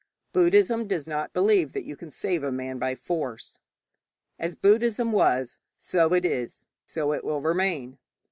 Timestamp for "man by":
2.51-2.95